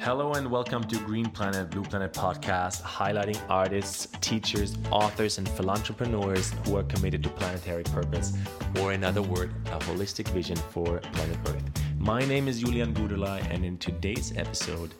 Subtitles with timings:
[0.00, 6.52] Hello and welcome to Green Planet, Blue Planet podcast, highlighting artists, teachers, authors, and philanthropreneurs
[6.66, 8.36] who are committed to planetary purpose,
[8.80, 11.62] or in other words, a holistic vision for planet Earth.
[11.98, 14.94] My name is Julian Gudula, and in today's episode,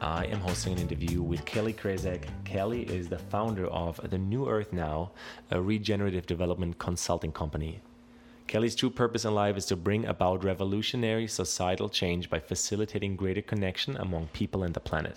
[0.00, 2.24] I am hosting an interview with Kelly Krezek.
[2.44, 5.12] Kelly is the founder of The New Earth Now,
[5.50, 7.80] a regenerative development consulting company.
[8.46, 13.42] Kelly's true purpose in life is to bring about revolutionary societal change by facilitating greater
[13.42, 15.16] connection among people and the planet.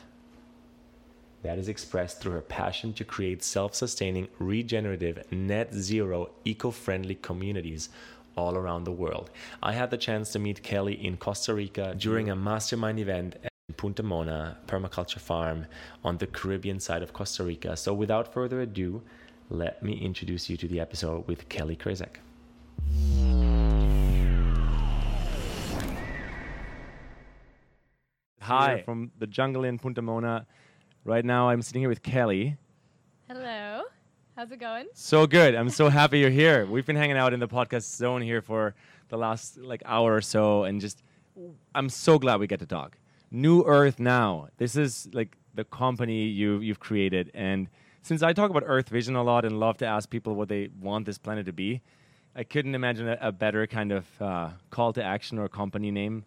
[1.44, 7.16] That is expressed through her passion to create self sustaining, regenerative, net zero, eco friendly
[7.16, 7.90] communities
[8.36, 9.30] all around the world.
[9.62, 13.52] I had the chance to meet Kelly in Costa Rica during a mastermind event at
[13.76, 15.68] Punta Mona Permaculture Farm
[16.04, 17.76] on the Caribbean side of Costa Rica.
[17.76, 19.02] So, without further ado,
[19.50, 22.18] let me introduce you to the episode with Kelly Krezek.
[28.42, 30.48] Hi, from the jungle in Punta Mona.
[31.04, 32.56] Right now, I'm sitting here with Kelly.
[33.28, 33.84] Hello.
[34.38, 34.86] How's it going?
[34.94, 35.54] So good.
[35.54, 36.66] I'm so happy you're here.
[36.66, 38.74] We've been hanging out in the podcast zone here for
[39.10, 41.04] the last like hour or so, and just
[41.76, 42.98] I'm so glad we get to talk.
[43.32, 44.48] New Earth Now.
[44.58, 47.68] This is like the company you you've created, and
[48.02, 50.70] since I talk about Earth Vision a lot and love to ask people what they
[50.80, 51.82] want this planet to be,
[52.38, 56.24] I couldn't imagine a, a better kind of uh, call to action or company name.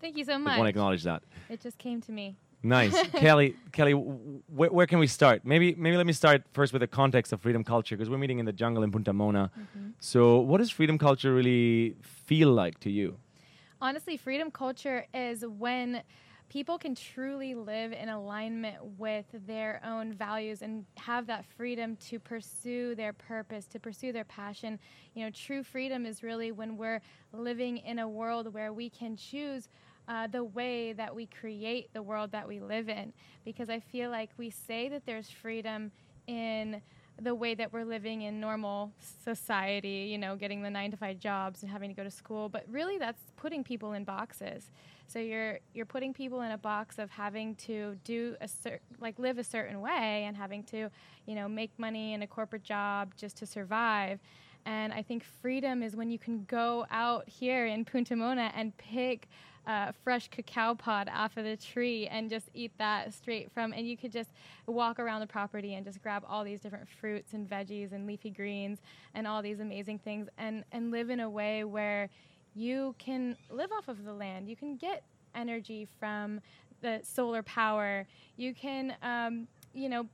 [0.00, 0.54] Thank you so much.
[0.54, 1.24] I want to acknowledge that.
[1.48, 2.36] It just came to me.
[2.62, 3.56] Nice, Kelly.
[3.72, 5.42] Kelly, wh- where can we start?
[5.44, 8.38] Maybe, maybe let me start first with the context of freedom culture because we're meeting
[8.38, 9.50] in the jungle in Punta Mona.
[9.58, 9.90] Mm-hmm.
[9.98, 13.18] So, what does freedom culture really feel like to you?
[13.80, 16.02] Honestly, freedom culture is when
[16.48, 22.18] people can truly live in alignment with their own values and have that freedom to
[22.18, 24.78] pursue their purpose, to pursue their passion.
[25.14, 29.16] You know, true freedom is really when we're living in a world where we can
[29.16, 29.68] choose
[30.08, 33.12] uh, the way that we create the world that we live in.
[33.44, 35.92] Because I feel like we say that there's freedom
[36.26, 36.80] in
[37.20, 38.92] the way that we're living in normal
[39.24, 42.48] society, you know, getting the nine to five jobs and having to go to school,
[42.48, 44.70] but really that's putting people in boxes.
[45.08, 49.18] So you're you're putting people in a box of having to do a cer- like
[49.18, 50.90] live a certain way and having to,
[51.26, 54.20] you know, make money in a corporate job just to survive.
[54.66, 58.76] And I think freedom is when you can go out here in Punta Mona and
[58.76, 59.28] pick
[59.68, 63.86] uh, fresh cacao pod off of the tree and just eat that straight from, and
[63.86, 64.30] you could just
[64.66, 68.30] walk around the property and just grab all these different fruits and veggies and leafy
[68.30, 68.78] greens
[69.14, 72.08] and all these amazing things and, and live in a way where
[72.54, 74.48] you can live off of the land.
[74.48, 76.40] You can get energy from
[76.80, 78.06] the solar power.
[78.36, 80.06] You can, um, you know,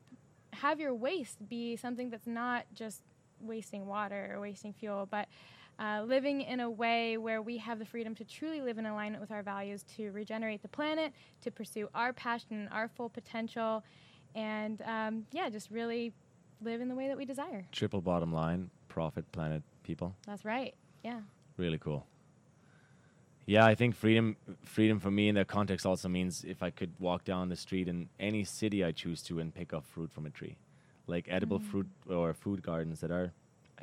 [0.52, 3.02] have your waste be something that's not just
[3.40, 5.28] wasting water or wasting fuel, but
[5.78, 9.20] uh, living in a way where we have the freedom to truly live in alignment
[9.20, 11.12] with our values, to regenerate the planet,
[11.42, 13.84] to pursue our passion and our full potential,
[14.34, 16.12] and um, yeah, just really
[16.62, 17.66] live in the way that we desire.
[17.72, 20.14] Triple bottom line profit, planet, people.
[20.26, 20.74] That's right.
[21.02, 21.20] Yeah.
[21.56, 22.06] Really cool.
[23.46, 26.92] Yeah, I think freedom freedom for me in that context also means if I could
[26.98, 30.24] walk down the street in any city I choose to and pick up fruit from
[30.26, 30.56] a tree.
[31.06, 31.64] Like edible Mm.
[31.70, 33.32] fruit or food gardens that are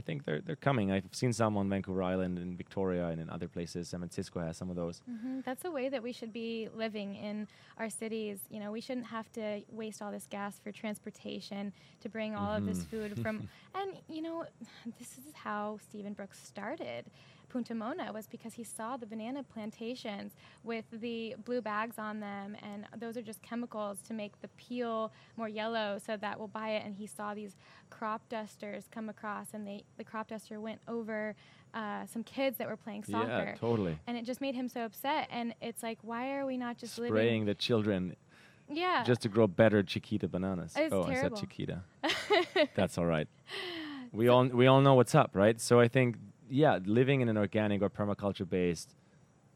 [0.02, 0.92] I think they're they're coming.
[0.92, 3.90] I've seen some on Vancouver Island and Victoria and in other places.
[3.90, 5.02] San Francisco has some of those.
[5.06, 7.48] hmm That's the way that we should be living in
[7.78, 8.40] our cities.
[8.50, 12.52] You know, we shouldn't have to waste all this gas for transportation to bring all
[12.58, 12.90] of this Mhm.
[12.92, 13.36] food from.
[13.80, 14.38] and you know,
[15.00, 17.06] this is how Stephen Brooks started.
[17.52, 20.32] Punta Mona was because he saw the banana plantations
[20.64, 25.12] with the blue bags on them, and those are just chemicals to make the peel
[25.36, 26.86] more yellow, so that we'll buy it.
[26.86, 27.58] And he saw these
[27.90, 31.36] crop dusters come across, and they the crop duster went over
[31.74, 33.98] uh, some kids that were playing soccer Yeah, totally.
[34.08, 35.28] and it just made him so upset.
[35.30, 38.16] And it's like, why are we not just Spraying the children?
[38.70, 40.74] Yeah, just to grow better Chiquita bananas.
[40.78, 41.12] It's oh, terrible.
[41.12, 41.82] I said Chiquita.
[42.76, 43.28] That's all right.
[44.14, 45.60] We all we all know what's up, right?
[45.60, 46.16] So I think
[46.52, 48.96] yeah, living in an organic or permaculture based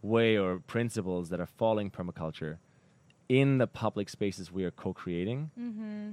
[0.02, 2.58] way or principles that are following permaculture
[3.28, 6.12] in the public spaces we are co-creating hmm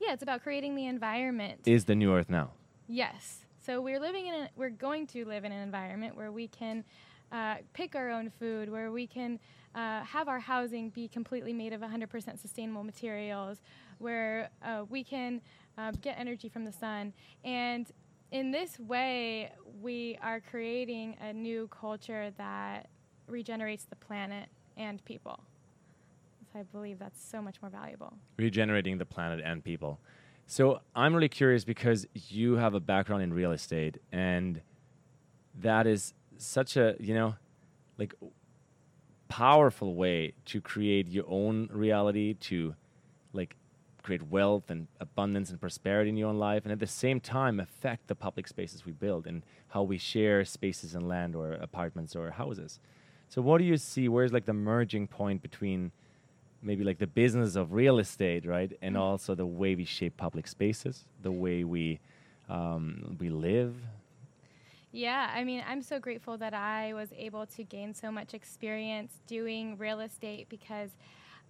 [0.00, 1.60] Yeah, it's about creating the environment.
[1.66, 2.50] is the new earth now.
[2.88, 3.40] yes.
[3.66, 4.34] So we're living in.
[4.34, 6.84] A, we're going to live in an environment where we can
[7.32, 9.38] uh, pick our own food, where we can
[9.74, 13.62] uh, have our housing be completely made of 100% sustainable materials,
[13.98, 15.40] where uh, we can
[15.78, 17.14] uh, get energy from the sun.
[17.42, 17.86] And
[18.34, 22.88] in this way, we are creating a new culture that
[23.28, 25.38] regenerates the planet and people.
[26.52, 28.12] So I believe that's so much more valuable.
[28.36, 30.00] regenerating the planet and people.
[30.48, 34.60] So I'm really curious because you have a background in real estate, and
[35.60, 37.36] that is such a you know,
[37.98, 38.14] like
[39.28, 42.74] powerful way to create your own reality, to
[43.32, 43.54] like
[44.04, 47.58] create wealth and abundance and prosperity in your own life, and at the same time
[47.58, 52.14] affect the public spaces we build and how we share spaces and land or apartments
[52.14, 52.78] or houses.
[53.28, 54.08] So, what do you see?
[54.08, 55.90] Where's like the merging point between
[56.62, 59.02] maybe like the business of real estate, right, and mm-hmm.
[59.02, 61.98] also the way we shape public spaces, the way we
[62.48, 63.74] um, we live?
[64.92, 69.12] Yeah, I mean, I'm so grateful that I was able to gain so much experience
[69.26, 70.90] doing real estate because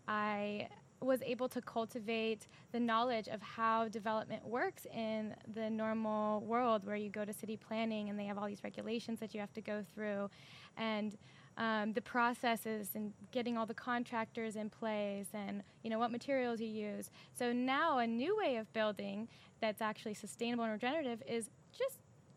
[0.08, 0.68] I
[1.04, 6.96] was able to cultivate the knowledge of how development works in the normal world where
[6.96, 9.60] you go to city planning and they have all these regulations that you have to
[9.60, 10.28] go through.
[10.76, 11.16] And
[11.56, 16.60] um, the processes and getting all the contractors in place and you know what materials
[16.60, 17.10] you use.
[17.32, 19.28] So now a new way of building
[19.60, 21.50] that's actually sustainable and regenerative is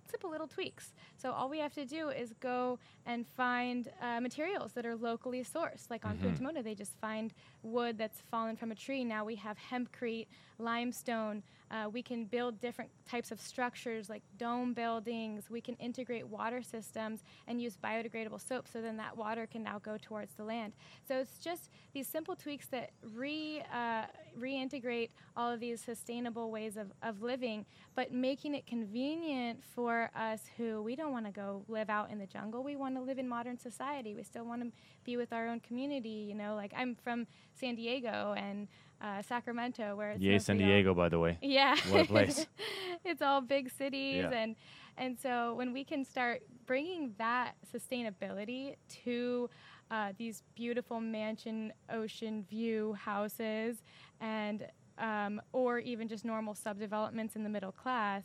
[0.07, 0.93] simple little tweaks.
[1.17, 5.43] So all we have to do is go and find uh, materials that are locally
[5.43, 5.89] sourced.
[5.89, 6.63] Like on mm-hmm.
[6.63, 7.33] they just find
[7.63, 9.03] wood that's fallen from a tree.
[9.03, 10.27] Now we have hempcrete,
[10.59, 11.43] limestone.
[11.69, 15.49] Uh, we can build different types of structures like dome buildings.
[15.49, 19.79] We can integrate water systems and use biodegradable soap so then that water can now
[19.79, 20.73] go towards the land.
[21.07, 24.03] So it's just these simple tweaks that re, uh,
[24.39, 27.65] reintegrate all of these sustainable ways of, of living,
[27.95, 32.19] but making it convenient for us who we don't want to go live out in
[32.19, 32.63] the jungle.
[32.63, 34.13] We want to live in modern society.
[34.15, 34.71] We still want to
[35.03, 36.25] be with our own community.
[36.27, 38.67] You know, like I'm from San Diego and
[39.01, 41.37] uh, Sacramento, where it's yeah, San Diego, by the way.
[41.41, 42.45] Yeah, what a place!
[43.05, 44.31] it's all big cities, yeah.
[44.31, 44.55] and
[44.97, 49.49] and so when we can start bringing that sustainability to
[49.91, 53.77] uh, these beautiful mansion ocean view houses
[54.19, 54.67] and
[54.97, 58.23] um, or even just normal subdevelopments in the middle class,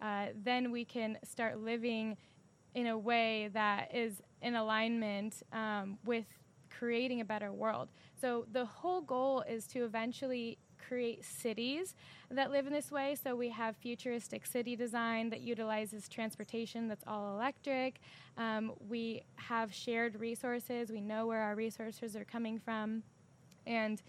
[0.00, 2.16] uh, then we can start living
[2.74, 6.24] in a way that is in alignment um, with
[6.70, 7.88] creating a better world.
[8.22, 11.96] So the whole goal is to eventually create cities
[12.30, 13.16] that live in this way.
[13.20, 18.00] So we have futuristic city design that utilizes transportation that's all electric.
[18.38, 20.92] Um, we have shared resources.
[20.92, 23.02] We know where our resources are coming from.
[23.66, 24.00] And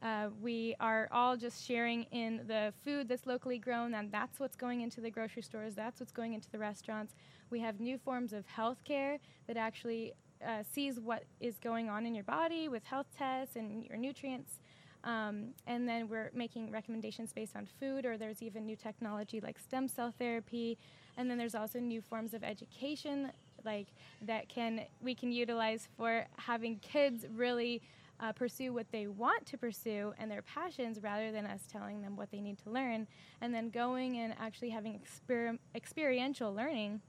[0.00, 4.54] uh, we are all just sharing in the food that's locally grown, and that's what's
[4.54, 7.14] going into the grocery stores, that's what's going into the restaurants.
[7.50, 10.12] We have new forms of healthcare that actually
[10.44, 14.58] uh, sees what is going on in your body with health tests and your nutrients.
[15.04, 19.58] Um, and then we're making recommendations based on food, or there's even new technology like
[19.58, 20.78] stem cell therapy.
[21.16, 23.30] And then there's also new forms of education,
[23.64, 23.88] like
[24.22, 27.82] that can we can utilize for having kids really
[28.20, 32.16] uh, pursue what they want to pursue and their passions rather than us telling them
[32.16, 33.06] what they need to learn.
[33.40, 37.00] And then going and actually having exper- experiential learning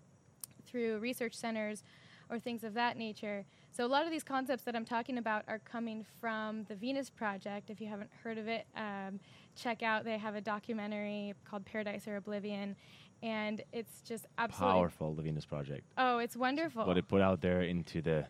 [0.66, 1.84] through research centers
[2.30, 3.46] or things of that nature.
[3.72, 7.10] So a lot of these concepts that I'm talking about are coming from the Venus
[7.10, 7.70] Project.
[7.70, 9.20] If you haven't heard of it, um,
[9.56, 10.04] check out.
[10.04, 12.76] They have a documentary called Paradise or Oblivion,
[13.22, 15.14] and it's just absolutely powerful.
[15.14, 15.84] The Venus Project.
[15.98, 16.86] Oh, it's wonderful.
[16.86, 18.26] What it put out there into the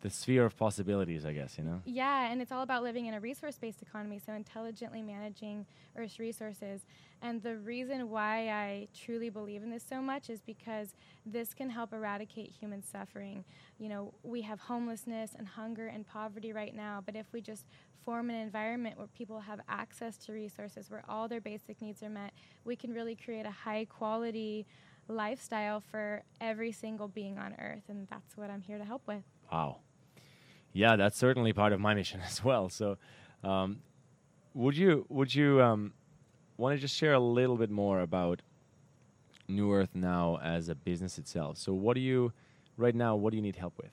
[0.00, 1.82] the sphere of possibilities, I guess, you know?
[1.84, 5.66] Yeah, and it's all about living in a resource based economy, so intelligently managing
[5.96, 6.82] Earth's resources.
[7.20, 10.94] And the reason why I truly believe in this so much is because
[11.26, 13.44] this can help eradicate human suffering.
[13.78, 17.64] You know, we have homelessness and hunger and poverty right now, but if we just
[18.04, 22.08] form an environment where people have access to resources, where all their basic needs are
[22.08, 22.32] met,
[22.64, 24.64] we can really create a high quality
[25.08, 27.82] lifestyle for every single being on Earth.
[27.88, 29.24] And that's what I'm here to help with.
[29.50, 29.78] Wow
[30.78, 32.68] yeah, that's certainly part of my mission as well.
[32.68, 32.98] So,
[33.42, 33.80] um,
[34.54, 35.92] would you would you um,
[36.56, 38.42] want to just share a little bit more about
[39.48, 41.58] New Earth now as a business itself?
[41.58, 42.32] So, what do you
[42.76, 43.16] right now?
[43.16, 43.90] What do you need help with?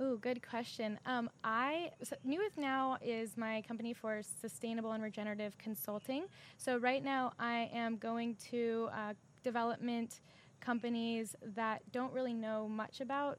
[0.00, 0.98] Oh, good question.
[1.04, 6.24] Um, I so New Earth Now is my company for sustainable and regenerative consulting.
[6.56, 10.20] So right now, I am going to uh, development
[10.60, 13.38] companies that don't really know much about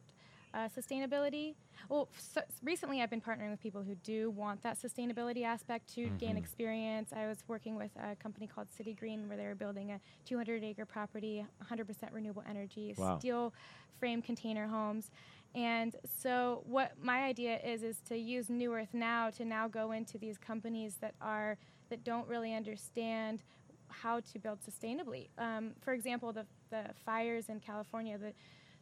[0.54, 1.56] uh, sustainability.
[1.90, 6.02] Well, so recently I've been partnering with people who do want that sustainability aspect to
[6.02, 6.18] mm-hmm.
[6.18, 7.12] gain experience.
[7.16, 10.64] I was working with a company called City Green where they were building a 200
[10.64, 13.18] acre property, 100% renewable energy, wow.
[13.20, 13.54] steel
[14.00, 15.12] frame container homes.
[15.56, 19.92] And so what my idea is is to use New Earth now to now go
[19.92, 21.58] into these companies that are
[21.90, 23.44] that don't really understand
[23.90, 25.30] how to build sustainably.
[25.38, 28.34] Um, for example, the the fires in California, the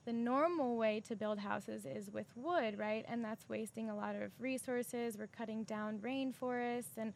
[0.06, 3.04] the normal way to build houses is with wood, right?
[3.08, 5.18] And that's wasting a lot of resources.
[5.18, 7.14] We're cutting down rainforests and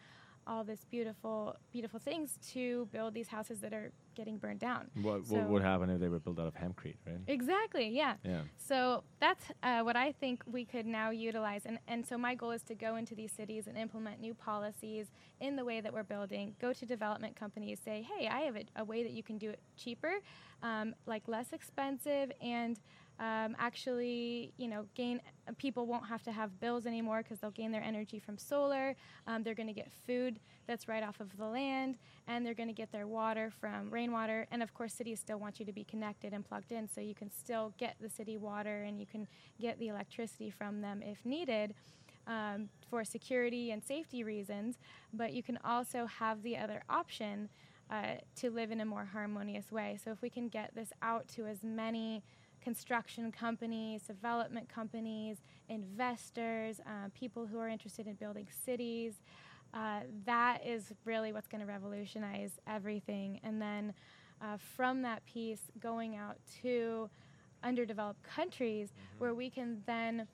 [0.47, 4.91] all this beautiful, beautiful things to build these houses that are getting burned down.
[5.01, 7.21] What, So- what would happen if they were built out of hempcrete, right?
[7.27, 8.15] Exactly, yeah.
[8.25, 8.41] Yeah.
[8.57, 11.61] So that's uh, what I think we could now utilize.
[11.65, 15.07] And, and so my goal is to go into these cities and implement new policies
[15.39, 16.53] in the way that we're building.
[16.59, 19.49] Go to development companies, say, hey, I have a, a way that you can do
[19.51, 20.15] it cheaper,
[20.61, 22.77] um, like less expensive, and
[23.19, 25.19] um, actually, you know, gain.
[25.57, 28.95] People won't have to have bills anymore because they'll gain their energy from solar.
[29.27, 31.97] Um, they're going to get food that's right off of the land,
[32.27, 34.47] and they're going to get their water from rainwater.
[34.51, 37.15] And of course, cities still want you to be connected and plugged in, so you
[37.15, 39.27] can still get the city water and you can
[39.59, 41.75] get the electricity from them if needed.
[42.27, 44.77] Um, for security and safety reasons,
[45.11, 47.49] but you can also have the other option
[47.89, 49.97] uh, to live in a more harmonious way.
[50.03, 52.21] So, if we can get this out to as many
[52.61, 55.37] construction companies, development companies,
[55.69, 59.13] investors, uh, people who are interested in building cities.
[59.73, 63.39] Uh, that is really what's going to revolutionize everything.
[63.43, 63.93] And then
[64.41, 67.09] uh, from that piece, going out to
[67.63, 70.27] underdeveloped countries where we can then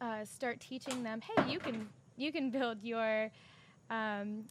[0.00, 3.30] uh, start teaching them, hey, you can you can build your
[3.90, 4.44] um,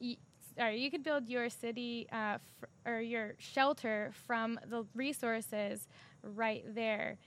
[0.00, 0.16] y-
[0.56, 2.38] sorry, you could build your city uh,
[2.86, 5.86] or your shelter from the resources
[6.34, 7.18] right there.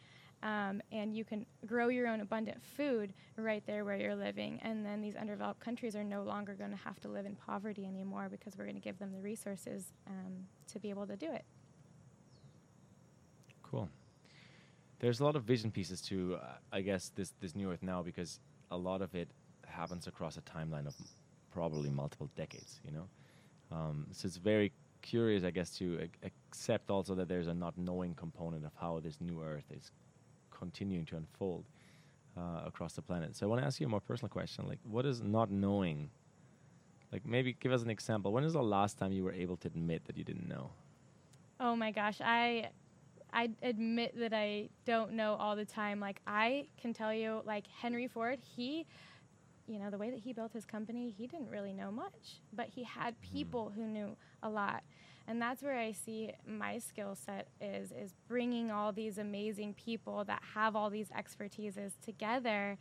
[0.41, 4.59] Um, and you can grow your own abundant food right there where you're living.
[4.63, 7.85] And then these underdeveloped countries are no longer going to have to live in poverty
[7.85, 11.29] anymore because we're going to give them the resources um, to be able to do
[11.31, 11.43] it.
[13.63, 13.89] Cool.
[14.99, 18.01] There's a lot of vision pieces to, uh, I guess, this this new Earth now
[18.01, 18.39] because
[18.71, 19.29] a lot of it
[19.65, 21.05] happens across a timeline of m-
[21.51, 22.79] probably multiple decades.
[22.83, 23.07] You know,
[23.71, 27.77] um, so it's very curious, I guess, to ac- accept also that there's a not
[27.77, 29.91] knowing component of how this new Earth is
[30.51, 31.65] continuing to unfold
[32.37, 33.35] uh, across the planet.
[33.35, 36.09] So I want to ask you a more personal question: like, what is not knowing?
[37.11, 38.31] Like, maybe give us an example.
[38.31, 40.69] When is the last time you were able to admit that you didn't know?
[41.59, 42.69] Oh my gosh, I
[43.33, 45.99] I admit that I don't know all the time.
[45.99, 48.85] Like I can tell you like Henry Ford, he
[49.69, 52.67] you know, the way that he built his company, he didn't really know much, but
[52.67, 54.83] he had people who knew a lot.
[55.27, 60.23] And that's where I see my skill set is is bringing all these amazing people
[60.23, 62.79] that have all these expertises together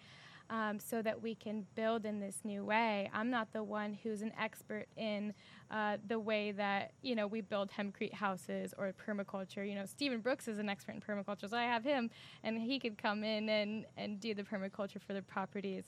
[0.51, 3.11] um, so that we can build in this new way.
[3.13, 5.35] I'm not the one who's an expert in
[5.71, 9.69] uh, the way that you know we build hempcrete houses or permaculture.
[9.69, 12.11] You know, Stephen Brooks is an expert in permaculture, so I have him,
[12.43, 15.85] and he could come in and and do the permaculture for the properties.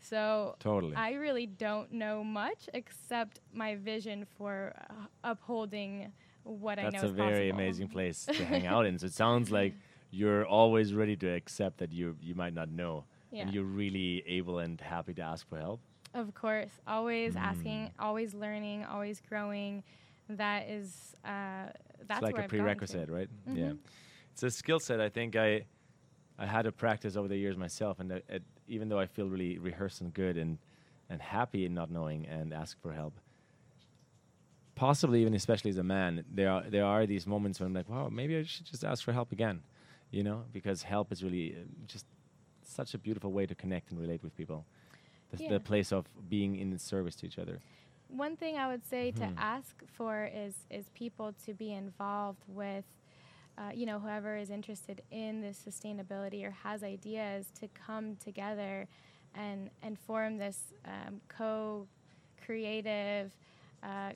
[0.00, 0.94] So Totally.
[0.96, 6.12] I really don't know much except my vision for uh, upholding
[6.44, 7.56] what I know That's is a very possible.
[7.62, 8.98] amazing place to hang out in.
[8.98, 9.74] So it sounds like
[10.10, 13.42] you're always ready to accept that you you might not know, Yeah.
[13.42, 15.80] and you're really able and happy to ask for help.
[16.14, 17.42] Of course, always Mm.
[17.50, 19.82] asking, always learning, always growing.
[20.30, 21.28] That is uh,
[22.06, 23.28] that's it's like a I've prerequisite, right?
[23.46, 23.78] Yeah, Mhm.
[24.32, 25.00] it's a skill set.
[25.00, 25.66] I think I
[26.38, 29.28] I had to practice over the years myself, and uh, it, even though I feel
[29.28, 30.58] really rehearsed and good and
[31.10, 33.14] and happy in not knowing and ask for help.
[34.74, 37.88] Possibly even especially as a man, there are there are these moments when I'm like,
[37.88, 39.62] wow, maybe I should just ask for help again,
[40.12, 42.06] you know, because help is really uh, just
[42.62, 44.64] such a beautiful way to connect and relate with people.
[45.32, 45.48] The, Yeah.
[45.54, 47.58] the place of being in service to each other.
[48.08, 49.16] One thing I would say Mhm.
[49.16, 52.84] to ask for is is people to be involved with,
[53.58, 58.86] uh, you know, whoever is interested in this sustainability or has ideas to come together
[59.34, 63.32] and and form this um, co-creative
[63.82, 64.10] uh,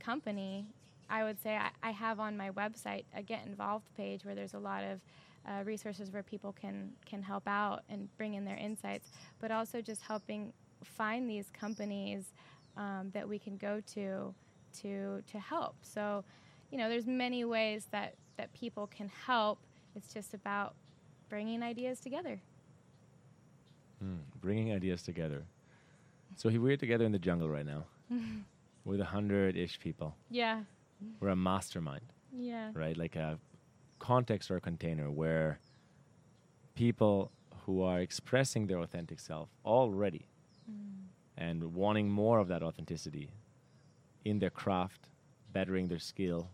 [0.00, 0.66] company.
[1.10, 4.54] I would say I, I have on my website a get involved page where there's
[4.54, 5.00] a lot of
[5.46, 9.80] uh, resources where people can can help out and bring in their insights, but also
[9.80, 10.52] just helping
[10.82, 12.32] find these companies
[12.76, 14.34] um, that we can go to
[14.80, 15.76] to to help.
[15.82, 16.24] So,
[16.70, 19.58] you know, there's many ways that that people can help.
[19.94, 20.74] It's just about
[21.28, 22.40] bringing ideas together.
[24.02, 25.42] Mm, bringing ideas together.
[26.36, 27.84] So we're together in the jungle right now
[28.84, 30.14] with a hundred-ish people.
[30.30, 30.60] Yeah,
[31.20, 32.06] We're a mastermind.
[32.32, 32.96] yeah, right?
[32.96, 33.38] Like a
[33.98, 35.58] context or a container where
[36.74, 37.30] people
[37.66, 40.26] who are expressing their authentic self already
[41.36, 43.30] and wanting more of that authenticity
[44.24, 45.08] in their craft,
[45.52, 46.48] bettering their skill,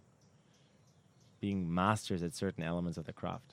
[1.45, 3.53] being masters at certain elements of the craft.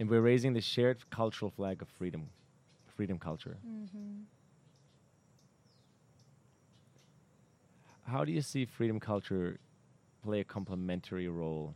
[0.00, 2.22] And we're raising the shared cultural flag of freedom,
[2.96, 3.56] freedom culture.
[3.62, 4.24] hmm
[8.12, 9.58] How do you see freedom culture
[10.24, 11.74] play a complementary role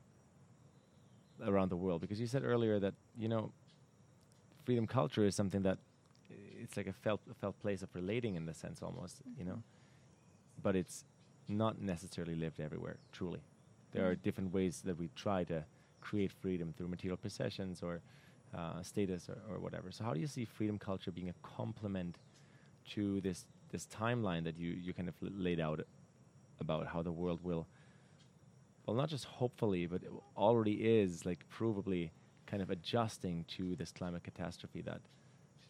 [1.51, 2.01] around the world?
[2.01, 3.53] Because you said earlier that you know,
[4.65, 5.79] freedom culture is something that
[6.63, 9.17] it's like a felt a felt place of relating in the sense almost.
[9.39, 9.63] You know,
[10.63, 11.05] but it's
[11.49, 12.97] not necessarily lived everywhere.
[13.13, 13.41] Truly,
[13.93, 15.65] there are different ways that we try to
[16.01, 18.01] create freedom through material possessions or
[18.57, 19.91] uh, status or, or whatever.
[19.91, 22.17] So, how do you see freedom culture being a complement
[22.91, 25.81] to this this timeline that you you kind of laid out
[26.61, 27.67] about how the world will,
[28.87, 30.03] well, not just hopefully, but
[30.37, 32.11] already is like provably
[32.47, 35.01] kind of adjusting to this climate catastrophe that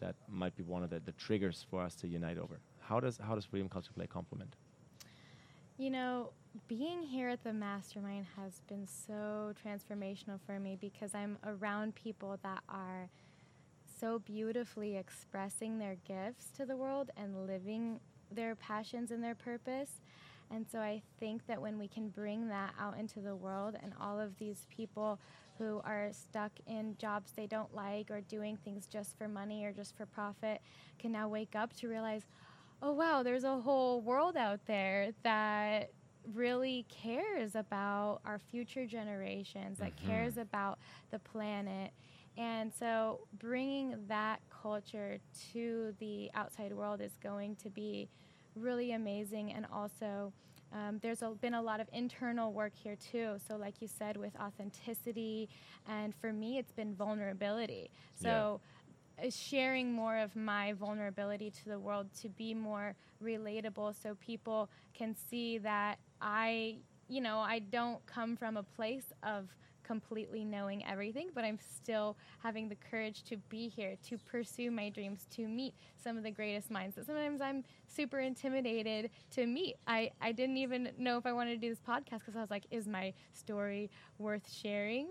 [0.00, 2.58] that might be one of the, the triggers for us to unite over.
[2.80, 4.56] How does how does freedom culture play a complement?
[5.78, 6.30] You know,
[6.68, 12.38] being here at the mastermind has been so transformational for me because I'm around people
[12.42, 13.08] that are
[14.00, 18.00] so beautifully expressing their gifts to the world and living
[18.32, 20.00] their passions and their purpose.
[20.50, 23.92] And so I think that when we can bring that out into the world and
[24.00, 25.20] all of these people
[25.58, 29.72] who are stuck in jobs they don't like or doing things just for money or
[29.72, 30.60] just for profit
[30.98, 32.22] can now wake up to realize,
[32.82, 35.90] oh wow, there's a whole world out there that
[36.24, 40.06] really cares about our future generations, that Mhm.
[40.06, 40.78] cares about
[41.10, 41.92] the planet.
[42.36, 45.20] And so bringing that culture
[45.52, 48.08] to the outside world is going to be
[48.54, 49.52] really amazing.
[49.52, 50.32] And also,
[50.72, 53.36] um, there's a, been a lot of internal work here too.
[53.46, 55.48] So, like you said, with authenticity,
[55.86, 57.90] and for me, it's been vulnerability.
[58.14, 58.60] So,
[59.22, 64.70] uh, sharing more of my vulnerability to the world to be more relatable so people
[64.94, 69.48] can see that I, you know, I don't come from a place of
[69.90, 74.88] completely knowing everything, but I'm still having the courage to be here, to pursue my
[74.88, 79.74] dreams, to meet some of the greatest minds that sometimes I'm super intimidated to meet.
[79.88, 82.52] I, I didn't even know if I wanted to do this podcast because I was
[82.52, 85.08] like, is my story worth sharing?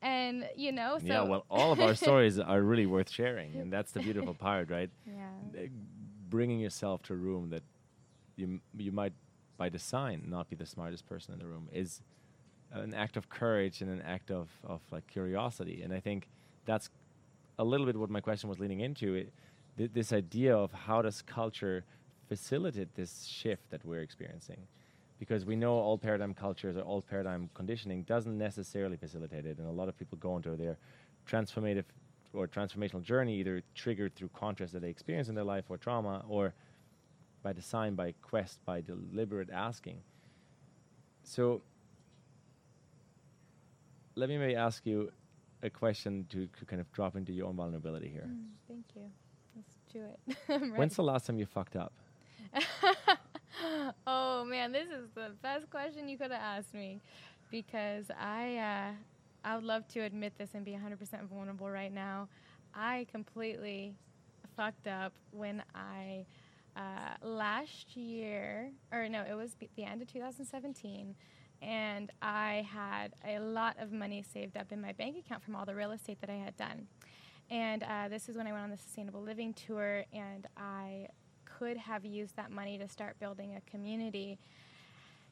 [0.00, 1.04] And, you know, so.
[1.04, 4.70] yeah, well, all of our stories are really worth sharing, and that's the beautiful part,
[4.70, 4.88] right?
[5.06, 5.60] Yeah.
[5.62, 5.66] Uh,
[6.30, 7.62] Bringing yourself to a room that
[8.36, 9.12] you you might,
[9.56, 12.00] by design, not be the smartest person in the room is
[12.72, 15.82] an act of courage and an act of, of like curiosity.
[15.82, 16.28] And I think
[16.64, 16.90] that's
[17.58, 19.14] a little bit what my question was leading into.
[19.14, 19.32] It,
[19.76, 21.84] th- this idea of how does culture
[22.28, 24.66] facilitate this shift that we're experiencing?
[25.18, 29.68] Because we know old paradigm cultures or old paradigm conditioning doesn't necessarily facilitate it, and
[29.68, 30.78] a lot of people go into their
[31.28, 31.84] transformative
[32.32, 36.24] or transformational journey either triggered through contrast that they experience in their life or trauma,
[36.26, 36.54] or
[37.42, 39.98] by design, by quest, by deliberate asking.
[41.24, 41.62] So
[44.14, 45.10] let me maybe ask you
[45.62, 48.28] a question to, to kind of drop into your own vulnerability here.
[48.28, 49.10] Mm, thank you.
[49.56, 50.72] Let's do it.
[50.76, 51.92] When's the last time you fucked up?
[54.06, 57.00] oh man, this is the best question you could have asked me
[57.50, 58.92] because I uh,
[59.44, 62.28] I would love to admit this and be 100% vulnerable right now.
[62.74, 63.94] I completely
[64.56, 66.24] fucked up when I
[66.76, 71.14] uh, last year, or no, it was the end of 2017,
[71.60, 75.64] and I had a lot of money saved up in my bank account from all
[75.64, 76.86] the real estate that I had done.
[77.50, 81.08] And uh, this is when I went on the sustainable living tour, and I
[81.44, 84.38] could have used that money to start building a community.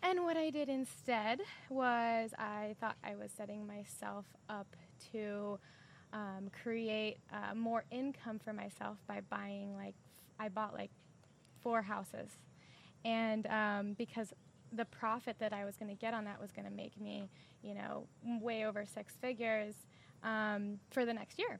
[0.03, 4.77] And what I did instead was I thought I was setting myself up
[5.13, 5.59] to
[6.13, 9.95] um, create uh, more income for myself by buying like
[10.39, 10.91] I bought like
[11.63, 12.31] four houses,
[13.05, 14.33] and um, because
[14.73, 17.29] the profit that I was going to get on that was going to make me,
[17.63, 19.75] you know, way over six figures
[20.23, 21.59] um, for the next year,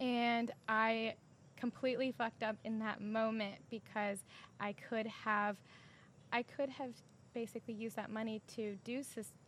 [0.00, 1.14] and I
[1.56, 4.18] completely fucked up in that moment because
[4.60, 5.56] I could have,
[6.32, 6.90] I could have
[7.42, 8.96] basically use that money to do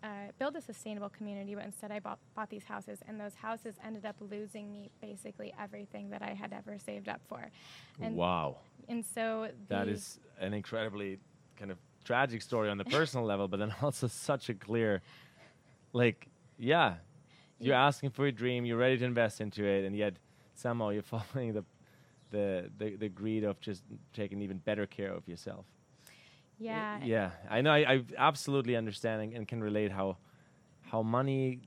[0.04, 0.06] uh,
[0.38, 4.04] build a sustainable community, but instead I bought, bought these houses, and those houses ended
[4.06, 7.50] up losing me basically everything that I had ever saved up for,
[8.00, 8.58] and wow.
[8.88, 11.18] and so that is an incredibly
[11.58, 15.02] kind of tragic story on the personal level, but then also such a clear,
[15.92, 16.94] like, yeah,
[17.58, 17.86] you're Yeah.
[17.86, 20.14] asking for a dream, you're ready to invest into it, and yet
[20.54, 21.64] somehow you're following the,
[22.30, 25.64] the, the, the greed of just taking even better care of yourself.
[26.60, 27.30] Yeah yeah.
[27.48, 27.72] I know.
[27.72, 30.18] I, I absolutely understand and, and can relate how,
[30.82, 31.60] how money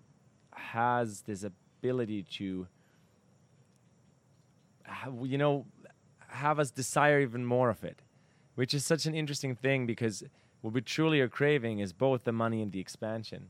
[0.51, 2.67] has this ability to,
[5.23, 5.65] you know,
[6.27, 7.99] have us desire even more of it,
[8.55, 10.23] which is such an interesting thing because
[10.61, 13.49] what we truly are craving is both the money and the expansion.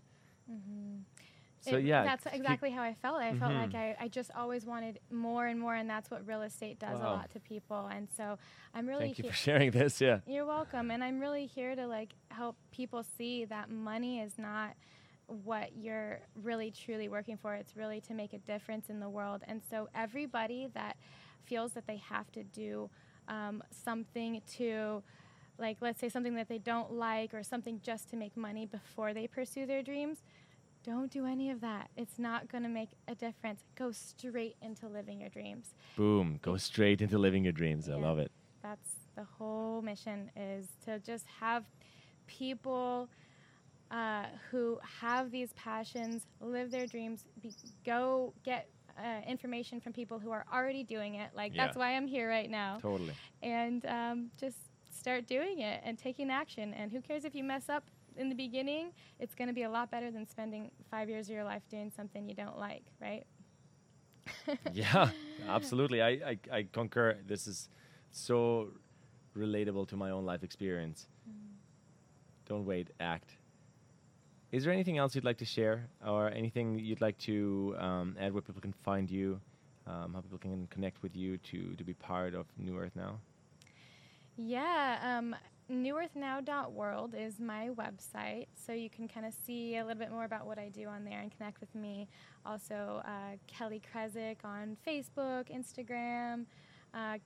[1.63, 3.21] So It- yeah, that's exactly how I felt.
[3.21, 3.75] I felt like Mhm.
[3.75, 7.03] I, I just always wanted more and more, and that's what real estate does a
[7.03, 7.87] lot to people.
[7.87, 8.37] And so
[8.73, 10.01] I'm really Thank you for sharing this.
[10.01, 10.19] Yeah.
[10.27, 10.91] You're welcome.
[10.91, 14.75] And I'm really here to like help people see that money is not
[15.27, 17.55] what you're really truly working for.
[17.55, 19.41] It's really to make a difference in the world.
[19.47, 20.97] And so everybody that
[21.45, 22.89] feels that they have to do
[23.29, 25.01] um, something to
[25.59, 29.13] like let's say something that they don't like or something just to make money before
[29.13, 30.23] they pursue their dreams,
[30.83, 31.89] don't do any of that.
[31.95, 33.63] It's not going to make a difference.
[33.75, 35.73] Go straight into living your dreams.
[35.95, 37.87] Boom, go straight into living your dreams.
[37.87, 37.95] Yeah.
[37.95, 38.31] I love it.
[38.61, 41.63] That's the whole mission is to just have
[42.27, 43.09] people
[43.91, 47.53] uh, who have these passions, live their dreams, be,
[47.85, 51.29] go get uh, information from people who are already doing it.
[51.35, 51.65] Like yeah.
[51.65, 52.79] that's why I'm here right now.
[52.81, 53.13] Totally.
[53.41, 54.57] And um, just
[54.91, 56.73] start doing it and taking action.
[56.73, 57.83] And who cares if you mess up
[58.17, 58.91] in the beginning?
[59.19, 61.91] It's going to be a lot better than spending five years of your life doing
[61.95, 63.25] something you don't like, right?
[64.73, 65.09] yeah,
[65.47, 66.01] absolutely.
[66.01, 67.17] I, I, I concur.
[67.27, 67.69] This is
[68.11, 68.69] so
[69.35, 71.07] relatable to my own life experience.
[71.29, 71.55] Mm.
[72.47, 73.37] Don't wait, act.
[74.51, 78.33] Is there anything else you'd like to share, or anything you'd like to um, add
[78.33, 79.41] where people can find you,
[79.87, 83.19] um, how people can connect with you to to be part of New Earth Now?
[84.37, 85.35] Yeah, um,
[85.69, 90.45] newearthnow.world is my website, so you can kind of see a little bit more about
[90.45, 92.07] what I do on there and connect with me.
[92.45, 96.45] Also, uh, Kelly Krezek on Facebook, Instagram,
[96.93, 97.17] uh,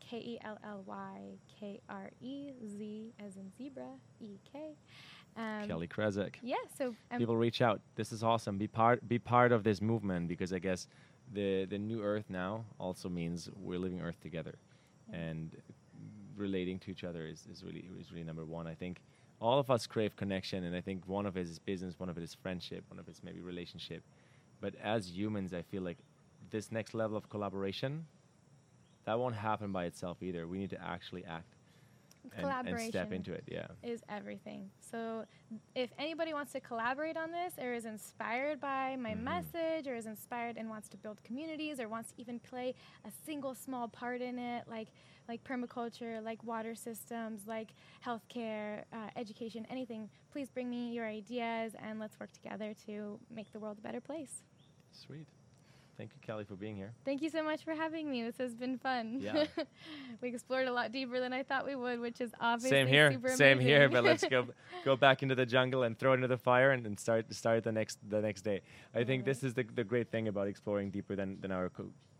[0.00, 3.90] K E L L Y K R E Z as in zebra,
[4.20, 4.76] E K.
[5.36, 6.34] Um, Kelly Krezek.
[6.42, 7.80] Yeah, so um, people reach out.
[7.94, 8.56] This is awesome.
[8.58, 10.88] Be part be part of this movement because I guess
[11.32, 14.58] the the new Earth now also means we're living Earth together,
[15.12, 15.54] and
[16.38, 18.66] relating to each other is, is really is really number one.
[18.66, 19.00] I think
[19.40, 22.18] all of us crave connection, and I think one of it is business, one of
[22.18, 24.02] it is friendship, one of it is maybe relationship.
[24.60, 25.98] But as humans, I feel like
[26.50, 28.06] this next level of collaboration
[29.08, 30.46] that won't happen by itself either.
[30.46, 31.54] We need to actually act
[32.36, 33.44] collaboration and, and step into it.
[33.46, 34.68] Yeah, is everything.
[34.80, 35.24] So
[35.74, 39.24] if anybody wants to collaborate on this, or is inspired by my mm-hmm.
[39.24, 42.74] message, or is inspired and wants to build communities, or wants to even play
[43.06, 44.88] a single small part in it, like
[45.28, 47.68] like permaculture, like water systems, like
[48.04, 53.52] healthcare, uh, education, anything, please bring me your ideas and let's work together to make
[53.52, 54.42] the world a better place.
[54.92, 55.26] Sweet.
[55.98, 56.92] Thank you, Kelly, for being here.
[57.04, 58.22] Thank you so much for having me.
[58.22, 59.18] This has been fun.
[59.20, 59.46] Yeah.
[60.22, 63.20] we explored a lot deeper than I thought we would, which is obviously same here.
[63.34, 63.88] same here.
[63.88, 64.46] But let's go
[64.84, 67.64] go back into the jungle and throw it into the fire and, and start start
[67.64, 68.60] the next the next day.
[68.94, 71.68] I think this is the the great thing about exploring deeper than than our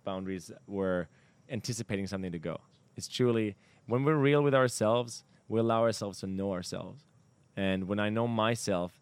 [0.05, 0.51] boundaries.
[0.67, 1.07] We're
[1.49, 2.59] anticipating something to go.
[2.99, 3.55] It's truly
[3.87, 7.05] when we're real with ourselves, we allow ourselves to know ourselves.
[7.57, 8.93] And when I know myself,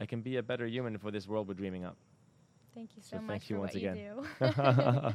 [0.00, 1.96] I can be a better human for this world we're dreaming up.
[2.76, 3.96] Thank you so, so much thank you once again.
[3.96, 4.24] You